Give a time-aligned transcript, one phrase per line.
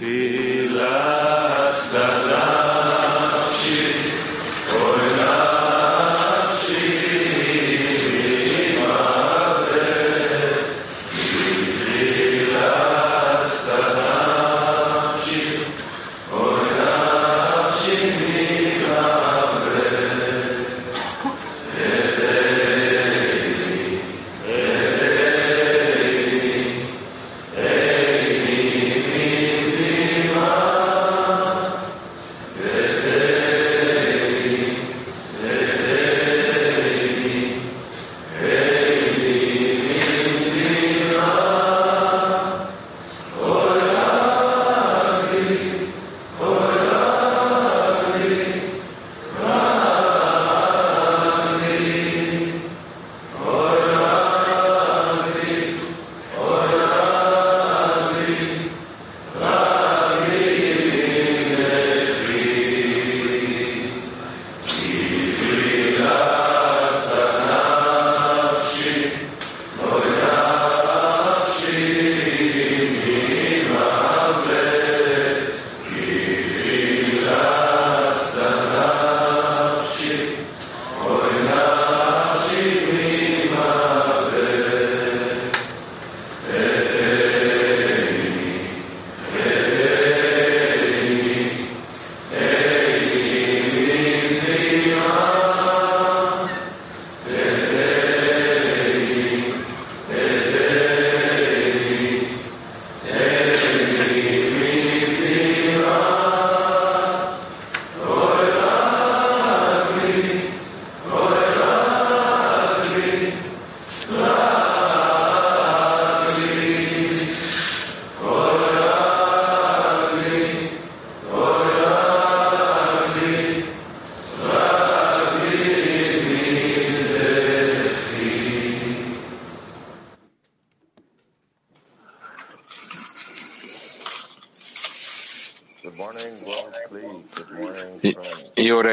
[0.00, 0.45] Jó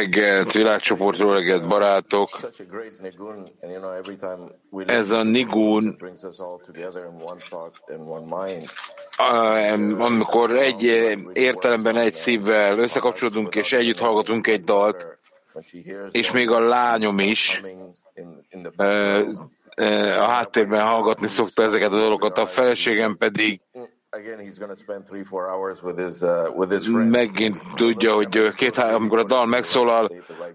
[0.03, 2.29] reggelt, világcsoport, jó reggelt, barátok!
[4.85, 5.97] Ez a nigun,
[9.99, 10.83] amikor egy
[11.33, 15.17] értelemben, egy szívvel összekapcsolódunk, és együtt hallgatunk egy dalt,
[16.11, 17.61] és még a lányom is
[20.17, 23.61] a háttérben hallgatni szokta ezeket a dolgokat, a feleségem pedig
[27.09, 30.11] megint tudja, hogy két, amikor a dal megszólal,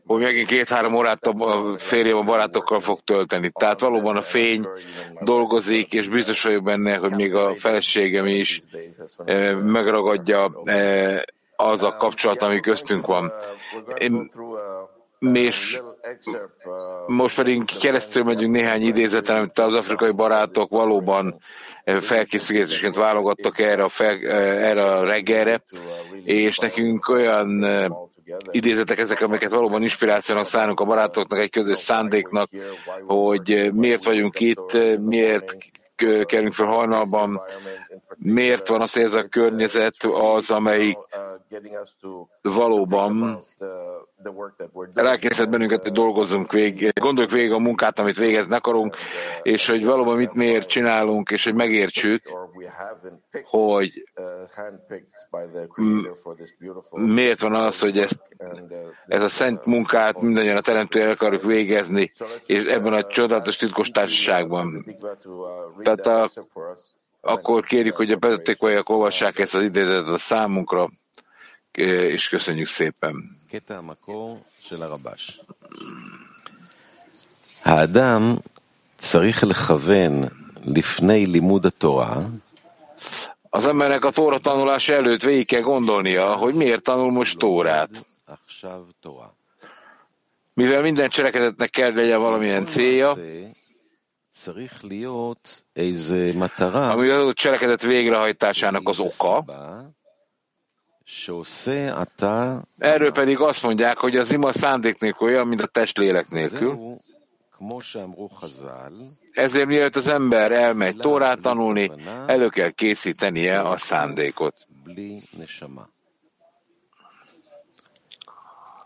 [0.06, 3.50] hogy megint két-három órát a férjem a barátokkal fog tölteni.
[3.50, 4.68] Tehát valóban a fény
[5.20, 8.62] dolgozik, és biztos vagyok benne, hogy még a feleségem is
[9.62, 10.50] megragadja
[11.56, 13.32] az a kapcsolat, ami köztünk van.
[13.98, 14.30] Én,
[15.18, 15.80] és
[17.06, 21.40] most pedig keresztül megyünk néhány idézeten, amit az afrikai barátok valóban
[22.00, 24.16] felkészülésként válogattak erre a, fel,
[24.58, 25.62] erre a reggelre,
[26.24, 27.64] és nekünk olyan
[28.50, 32.48] idézetek ezek, amiket valóban inspirációnak szánunk a barátoknak, egy közös szándéknak,
[33.06, 35.56] hogy miért vagyunk itt, miért
[36.24, 37.40] kerülünk fel hajnalban,
[38.18, 40.98] miért van az, hogy ez a környezet az, amelyik
[42.42, 43.38] valóban
[44.94, 48.96] elkészített bennünket, hogy dolgozzunk végig, gondoljuk végig a munkát, amit végezni akarunk,
[49.42, 52.22] és hogy valóban mit miért csinálunk, és hogy megértsük,
[53.42, 54.04] hogy
[56.90, 58.18] miért van az, hogy ezt,
[59.06, 62.12] ez a szent munkát mindannyian a teremtő el akarjuk végezni,
[62.46, 64.84] és ebben a csodálatos titkos társaságban.
[65.82, 66.30] Tehát a,
[67.27, 70.89] akkor kérjük, hogy a vezetékvajak olvassák ezt az idézetet a számunkra,
[71.71, 73.41] és köszönjük szépen.
[77.65, 78.35] האדם
[78.97, 80.23] צריך לכוון
[80.65, 82.29] לפני לימוד התורה
[83.55, 88.05] az embernek a tóra tanulása előtt végig kell gondolnia, hogy miért tanul most tórát.
[90.53, 93.13] Mivel minden cselekedetnek kell legyen valamilyen célja,
[96.91, 99.45] ami az cselekedet végrehajtásának az oka,
[102.77, 106.95] Erről pedig azt mondják, hogy az ima szándék nélkül olyan, mint a test lélek nélkül.
[109.31, 111.91] Ezért mielőtt az ember elmegy Tórát tanulni,
[112.25, 114.55] elő kell készítenie a szándékot.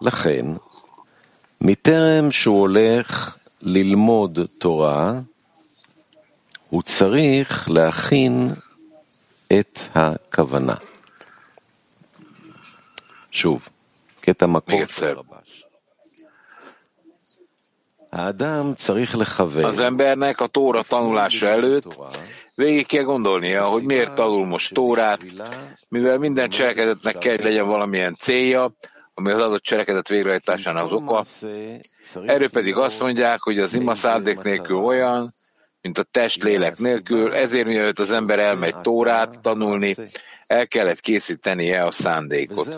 [0.01, 0.45] לכן,
[1.61, 5.19] מטרם שהוא הולך ללמוד תורה,
[6.71, 8.49] הוא צריך להכין
[9.59, 10.75] את הכוונה.
[13.31, 13.69] שוב,
[14.21, 15.67] קטע מקור של הרבש.
[18.11, 19.65] האדם צריך לכוון.
[19.65, 21.85] Az embernek a tóra tanulása előtt
[22.55, 25.19] végig kell gondolnia, hogy miért tanul most tórát,
[25.89, 28.71] mivel minden cselekedetnek kell, hogy legyen valamilyen célja,
[29.13, 31.23] ami az adott cselekedet végrehajtásának az oka.
[32.25, 35.33] Erről pedig azt mondják, hogy az ima szándék nélkül olyan,
[35.82, 39.94] mint a test lélek nélkül, ezért mielőtt az ember elmegy tórát tanulni,
[40.46, 42.68] el kellett készítenie a szándékot.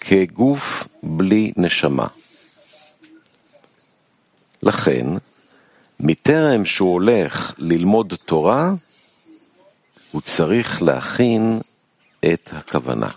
[0.00, 2.06] כגוף בלי נשמה.
[4.62, 5.06] לכן,
[6.00, 8.72] מטרם שהוא הולך ללמוד תורה,
[10.10, 11.58] הוא צריך להכין
[12.24, 13.10] את הכוונה.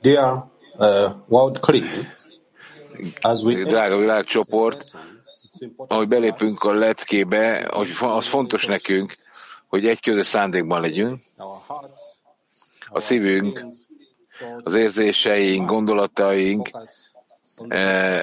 [0.00, 0.50] Dear
[1.28, 1.58] World
[3.44, 4.84] we Drága világcsoport,
[5.76, 7.68] ahogy belépünk a leckébe,
[8.00, 9.14] az fontos nekünk,
[9.68, 11.18] hogy egy közös szándékban legyünk.
[12.88, 13.64] A szívünk,
[14.62, 16.70] az érzéseink, gondolataink,
[17.68, 18.22] eh,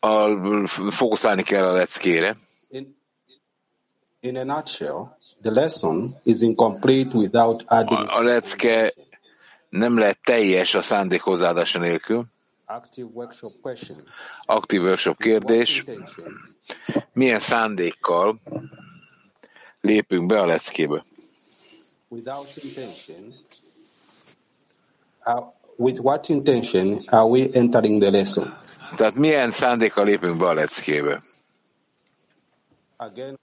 [0.00, 0.28] a,
[0.90, 2.36] fókuszálni kell a leckére.
[4.20, 5.06] In a nutshell,
[5.42, 8.92] the lesson is incomplete without adding a lecke
[9.76, 12.24] nem lehet teljes a szándék hozzáadása nélkül.
[12.66, 13.98] active workshop question.
[14.44, 15.84] Aktív workshop kérdés.
[17.12, 18.40] Milyen szándékkal
[19.80, 21.04] lépünk be a leckébe?
[22.08, 23.32] Without intention,
[25.26, 25.44] uh,
[25.78, 28.56] with what intention are we entering the lesson?
[28.96, 31.22] Tehát milyen szándékkal lépünk be a leckébe?
[32.96, 33.38] Again,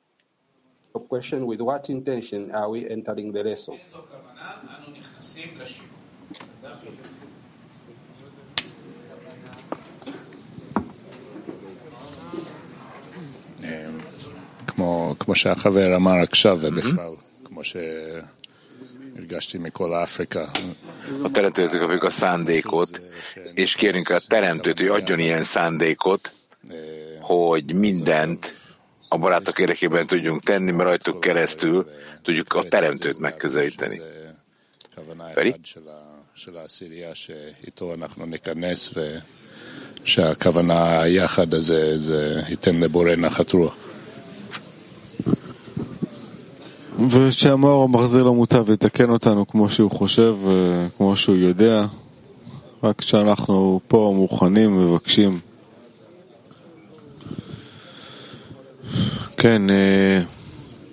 [0.91, 3.79] a question with what intention are we entering the lesson?
[14.66, 17.12] כמו, כמו שהחבר אמר עכשיו, ובכלל,
[17.44, 20.44] כמו שהרגשתי מכל אפריקה.
[21.22, 23.02] A teremtőtől kapjuk a szándékot,
[23.54, 26.32] és kérünk a teremtőt, hogy adjon ilyen szándékot,
[27.20, 28.52] hogy mindent
[29.08, 31.90] a barátok érdekében tudjunk tenni, mert rajtuk keresztül
[32.22, 34.00] tudjuk a teremtőt megközelíteni.
[35.34, 35.54] Feri?
[36.35, 38.93] של העשירייה שאיתו אנחנו ניכנס
[40.03, 43.75] ושהכוונה היחד הזה זה ייתן לבורא נחת רוח.
[47.09, 51.85] ושהמאור המחזיר למוטב יתקן אותנו כמו שהוא חושב וכמו שהוא יודע,
[52.83, 55.39] רק כשאנחנו פה מוכנים, מבקשים.
[59.37, 59.61] כן,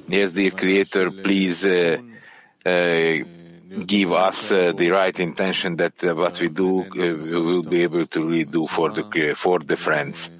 [0.08, 2.00] Yes, dear Creator, please uh,
[2.66, 3.39] uh,
[3.86, 6.84] give us uh, the right intention that uh, what we do uh,
[7.40, 10.30] will be able to redo for the uh, for the friends.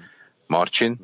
[0.47, 0.97] Marcin.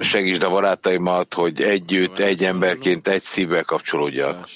[0.00, 4.48] Segítsd a barátaimat, hogy együtt, egy emberként, egy szívvel kapcsolódjak.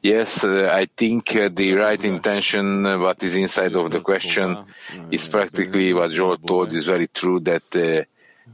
[0.00, 4.64] Yes, uh, I think uh, the right intention, what is inside of the question,
[5.08, 8.06] is practically what Joel told, is very true that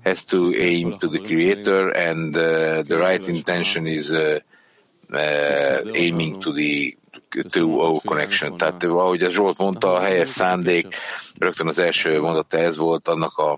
[0.06, 4.40] has to aim to the Creator, and uh, the right intention is uh,
[5.14, 6.98] uh, aiming to the
[7.52, 8.58] to our connection.
[8.58, 10.96] Tehát ahogy a Zsolt mondta, a helyes szándék,
[11.40, 13.58] rögtön az első mondata ez volt, annak a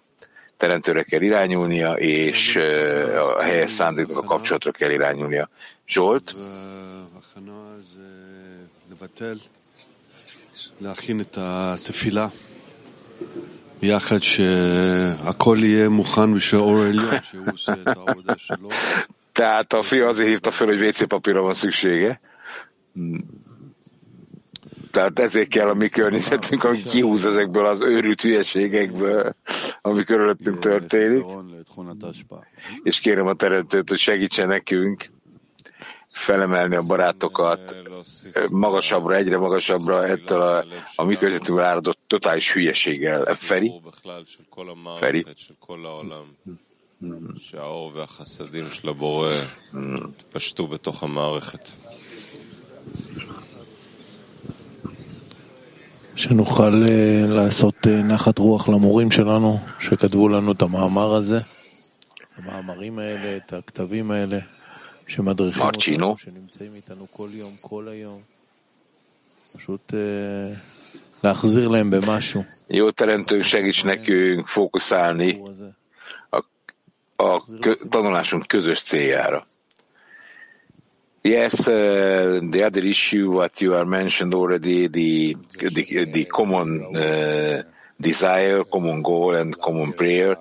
[0.57, 5.49] teremtőre kell irányulnia, és uh, a helyes szándéknak a kapcsolatra kell irányulnia.
[5.87, 6.33] Zsolt?
[7.33, 8.01] והכנה זה
[8.91, 9.37] לבטל,
[10.79, 12.27] להכין את התפילה
[19.32, 22.20] tehát a fia azért hívta föl, hogy WC papírra van szüksége.
[24.90, 29.34] Tehát ezért kell a mi környezetünk, ami kihúz ezekből az őrült hülyeségekből,
[29.82, 31.24] ami körülöttünk történik.
[32.82, 35.10] És kérem a teremtőt, hogy segítsen nekünk
[36.18, 37.74] felemelni a barátokat
[38.50, 40.64] magasabbra, egyre magasabbra ettől a,
[40.96, 43.24] a mi közöttünkből áradott totális hülyeséggel.
[43.34, 43.72] Feri?
[45.68, 46.26] העולם,
[47.38, 47.92] שהאור.
[56.18, 61.40] שנוכל אה, לעשות אה, נחת רוח למורים שלנו שכתבו לנו את המאמר הזה,
[62.36, 64.38] המאמרים האלה, את הכתבים האלה,
[65.56, 66.14] Marcino,
[72.66, 75.42] jó teremtőnk segíts nekünk fókuszálni
[76.30, 76.44] a,
[77.16, 79.46] a kö, tanulásunk közös céljára.
[81.22, 85.34] Yes, uh, the other issue what you are mentioned already, the,
[85.68, 87.64] the, the common uh,
[87.96, 90.38] desire, common goal and common prayer.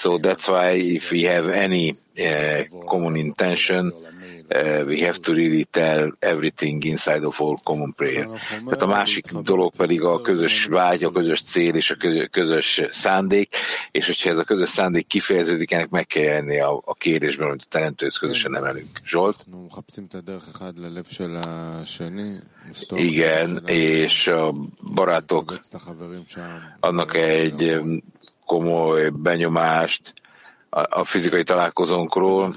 [0.00, 3.92] So that's why if we have any uh, common intention,
[4.50, 8.26] uh, we have to really tell everything inside of our common prayer.
[8.64, 11.96] Tehát a másik dolog pedig a közös vágy, a közös cél és a
[12.30, 13.54] közös szándék,
[13.90, 17.62] és hogyha ez a közös szándék kifejeződik, ennek meg kell jelenni a, a kérésben, amit
[17.62, 19.00] a teremtőhöz közösen emelünk.
[19.06, 19.44] Zsolt?
[22.90, 24.54] Igen, és a
[24.94, 25.58] barátok
[26.80, 27.80] adnak egy
[28.49, 30.13] komoly benyomást,
[30.89, 32.53] a fizikai találkozónkról,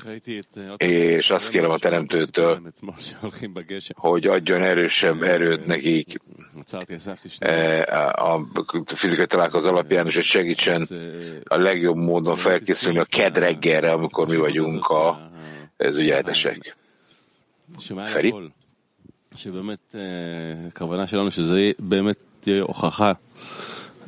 [0.76, 2.60] és azt kérem a Teremtőtől,
[3.94, 6.20] hogy adjon erősebb erőt nekik
[8.14, 8.40] a
[8.84, 10.86] fizikai találkozó alapján, és hogy segítsen
[11.44, 15.30] a legjobb módon felkészülni a ked reggelre, amikor mi vagyunk a,
[15.76, 16.76] az ügyeltesek.
[18.06, 18.34] Feri?
[19.34, 19.94] שבאמת
[20.68, 23.12] הכוונה שלנו שזה באמת תהיה הוכחה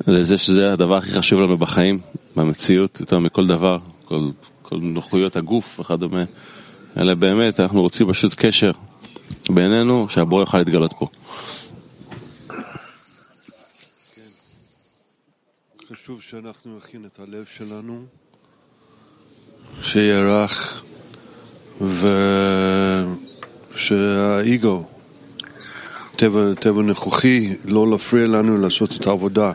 [0.06, 1.98] לזה שזה הדבר הכי חשוב לנו בחיים,
[2.36, 4.30] במציאות, יותר מכל דבר, כל,
[4.62, 6.24] כל נוחויות הגוף וכדומה,
[6.96, 8.70] אלא באמת אנחנו רוצים פשוט קשר
[9.50, 11.08] בינינו, שהבורא יוכל להתגלות פה.
[15.92, 18.04] חשוב שאנחנו נכין את הלב שלנו,
[19.82, 20.82] שיהיה רך,
[23.74, 24.84] ושהאגו,
[26.16, 29.52] טבע, טבע נכוחי, לא להפריע לנו לעשות את העבודה.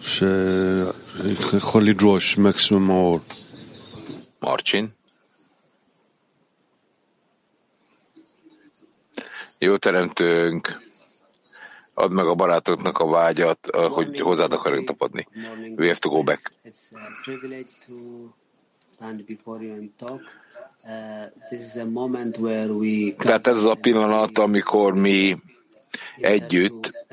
[0.00, 3.20] שיכול לדרוש מקסימום האור.
[4.42, 4.84] Marcin.
[9.58, 10.80] Jó teremtőnk,
[11.94, 15.26] add meg a barátoknak a vágyat, hogy hozzád akarunk tapadni.
[15.76, 16.52] We have to go back.
[23.16, 25.36] Tehát ez az a pillanat, amikor mi
[26.17, 27.05] együtt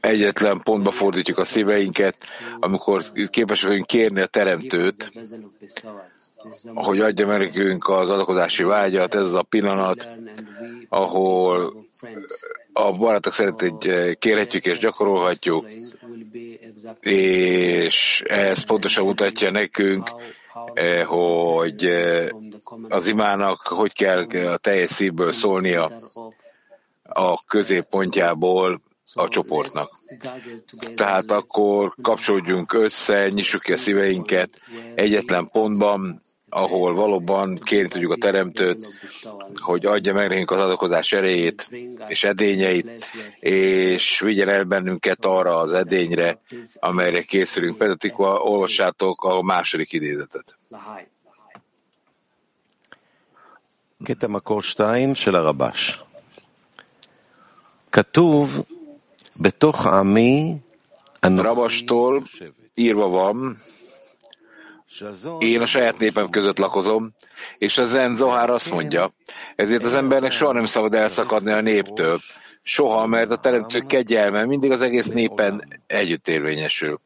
[0.00, 2.16] egyetlen pontba fordítjuk a szíveinket,
[2.60, 5.12] amikor képesek vagyunk kérni a Teremtőt,
[6.74, 10.08] hogy adja meg nekünk az adakozási vágyat, ez az a pillanat,
[10.88, 11.74] ahol
[12.72, 15.66] a barátok egy kérhetjük és gyakorolhatjuk,
[17.00, 20.10] és ez pontosan mutatja nekünk,
[21.06, 21.84] hogy
[22.88, 25.90] az imának hogy kell a teljes szívből szólnia,
[27.08, 28.80] a középpontjából
[29.12, 29.90] a csoportnak.
[30.94, 34.60] Tehát akkor kapcsolódjunk össze, nyissuk ki a szíveinket
[34.94, 39.00] egyetlen pontban, ahol valóban kérni tudjuk a Teremtőt,
[39.54, 41.68] hogy adja meg nekünk az adakozás erejét
[42.08, 43.10] és edényeit,
[43.40, 46.40] és vigyen el bennünket arra az edényre,
[46.74, 47.76] amelyre készülünk.
[47.76, 50.56] Pedatikva, olvassátok a második idézetet.
[54.04, 56.05] Ketem a Korstein, Rabás.
[57.95, 58.65] כתוב
[59.41, 60.57] בתוך עמי
[61.23, 62.23] Rabastól
[62.75, 63.55] írva van,
[65.39, 67.11] én a saját népem között lakozom,
[67.57, 69.11] és a Zen Zohár azt mondja,
[69.55, 72.19] ezért az embernek soha nem szabad elszakadni a néptől,
[72.61, 76.99] soha, mert a teremtő kegyelme mindig az egész népen együtt érvényesül.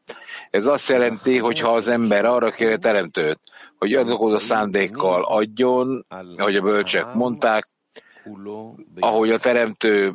[0.50, 3.40] Ez azt jelenti, hogy ha az ember arra kér a teremtőt,
[3.78, 7.68] hogy azokhoz a szándékkal adjon, ahogy a bölcsek mondták,
[9.00, 10.14] ahogy a teremtő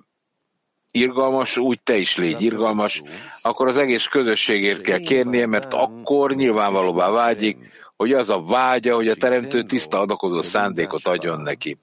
[0.92, 3.02] irgalmas, úgy te is légy irgalmas,
[3.42, 7.58] akkor az egész közösségért kell kérnie, mert akkor nyilvánvalóvá vágyik,
[7.98, 11.78] hogy az a vágya, hogy a teremtő tiszta adakozó szándékot adjon neki.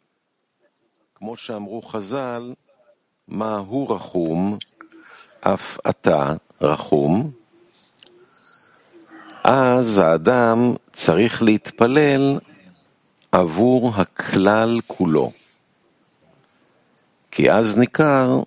[3.29, 4.57] מה הוא רחום,
[5.41, 7.31] אף אתה רחום,
[9.45, 12.38] אז האדם צריך להתפלל
[13.33, 15.33] עבור הכלל כולו.
[17.31, 18.43] כי אז ניכר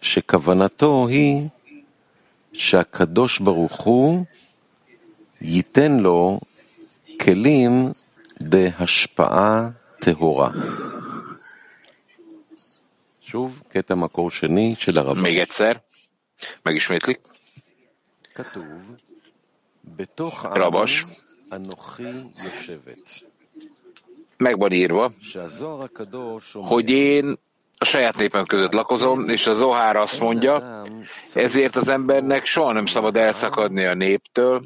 [0.00, 1.48] שכוונתו היא
[2.52, 4.24] שהקדוש ברוך הוא
[5.40, 6.40] ייתן לו
[7.20, 7.92] כלים
[8.40, 9.68] בהשפעה
[10.00, 10.50] טהורה.
[13.20, 15.16] שוב, קטע מקור שני של הרב.
[15.16, 15.76] még egyszer,
[16.68, 17.28] megismétlik.
[18.34, 18.64] כתוב,
[19.84, 21.04] בתוך רבש.
[21.52, 22.02] אנוכי
[22.44, 23.22] יושבת.
[24.42, 27.36] Meg van írva, שהזוהר הקדוש אומר, hogy én
[27.82, 30.82] a saját népem között lakozom, és a Zohár azt mondja,
[31.34, 34.64] ezért az embernek soha nem szabad elszakadni a néptől,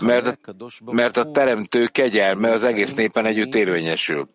[0.00, 0.36] mert a,
[0.84, 4.28] mert a teremtő kegyelme az egész népen együtt érvényesül.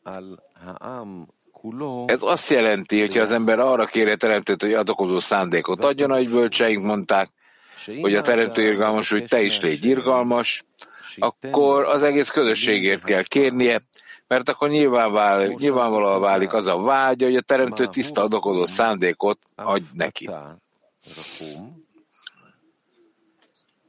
[2.05, 6.29] Ez azt jelenti, hogyha az ember arra kéri a teremtőt, hogy adokozó szándékot adjon, ahogy
[6.29, 7.29] bölcseink mondták,
[8.01, 10.63] hogy a teremtő irgalmas, hogy te is légy irgalmas,
[11.19, 13.81] akkor az egész közösségért kell kérnie,
[14.27, 19.39] mert akkor nyilván válik, nyilvánvalóan válik az a vágy, hogy a teremtő tiszta adokodó szándékot
[19.55, 20.29] adj neki.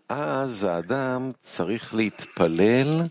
[0.09, 3.07] אז האדם צריך להתפלל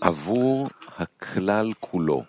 [0.00, 2.22] עבור הכלל כולו.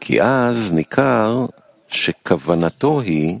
[0.00, 1.46] כי אז ניכר
[1.88, 3.38] שכוונתו היא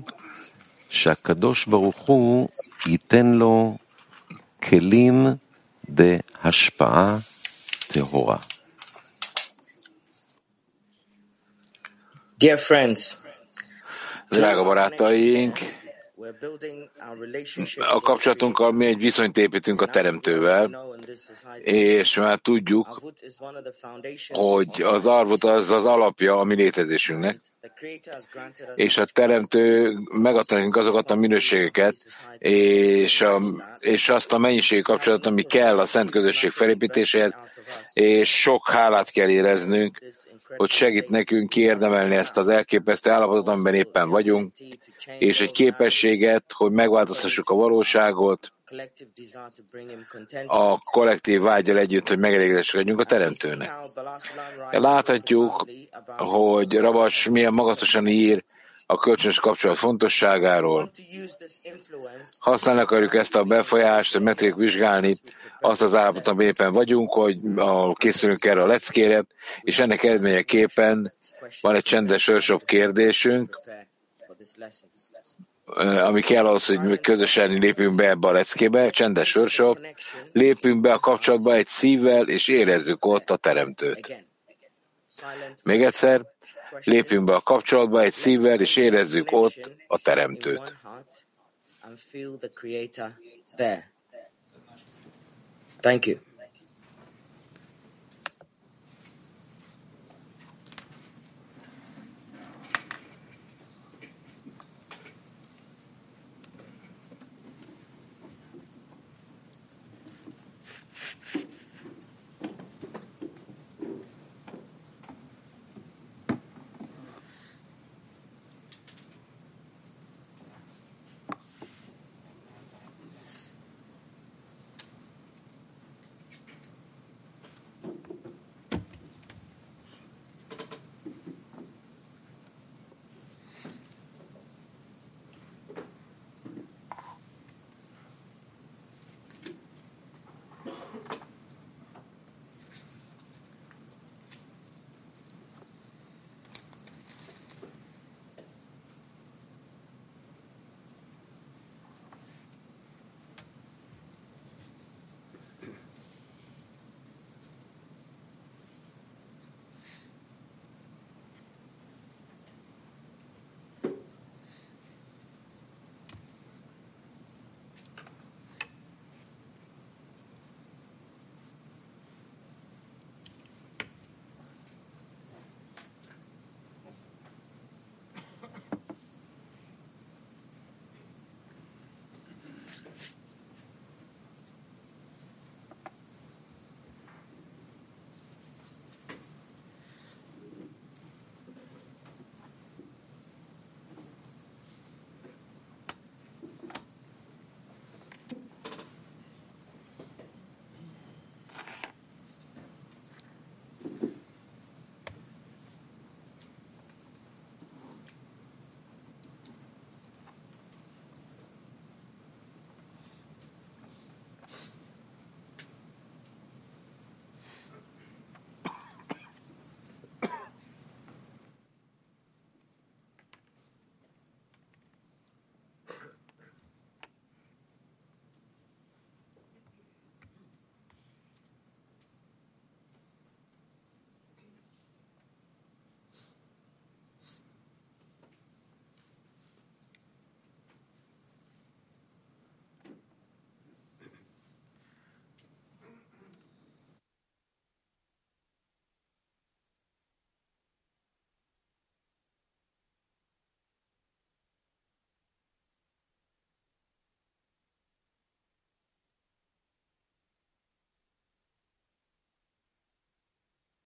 [0.90, 2.48] שהקדוש ברוך הוא
[2.86, 3.76] ייתן לו
[4.62, 5.26] כלים
[5.90, 7.18] דהשפעה
[7.91, 8.39] טהורה.
[12.39, 13.17] Dear friends,
[14.29, 15.57] Drága barátaink,
[17.75, 20.85] a kapcsolatunkkal mi egy viszonyt építünk a Teremtővel,
[21.63, 23.01] és már tudjuk,
[24.27, 27.39] hogy az arvot az az alapja a mi létezésünknek,
[28.74, 31.94] és a Teremtő megadta nekünk azokat a minőségeket,
[32.38, 33.40] és, a,
[33.78, 37.34] és azt a mennyiségi kapcsolatot, ami kell a szent közösség felépítéséhez,
[37.92, 39.98] és sok hálát kell éreznünk,
[40.56, 44.52] hogy segít nekünk kiérdemelni ezt az elképesztő állapotot, amiben éppen vagyunk,
[45.18, 48.52] és egy képességet, hogy megváltoztassuk a valóságot,
[50.46, 53.72] a kollektív vágyal együtt, hogy megelégedések legyünk a Teremtőnek.
[54.70, 55.66] Láthatjuk,
[56.16, 58.44] hogy Rabas milyen magasztosan ír
[58.86, 60.90] a kölcsönös kapcsolat fontosságáról.
[62.38, 65.14] Használni akarjuk ezt a befolyást, hogy meg tudjuk vizsgálni
[65.60, 69.24] azt az állapotot, amiben éppen vagyunk, hogy a, készülünk erre a leckére,
[69.60, 71.12] és ennek eredményeképpen
[71.60, 73.60] van egy csendes workshop kérdésünk,
[75.64, 79.78] ami kell ahhoz, hogy közösen lépjünk be ebbe a leckébe, csendes workshop,
[80.32, 84.26] lépünk be a kapcsolatba egy szívvel, és érezzük ott a teremtőt.
[85.64, 86.20] Még egyszer,
[86.84, 90.76] lépjünk be a kapcsolatba egy szívvel, és érezzük ott a teremtőt.
[95.80, 96.31] Thank you.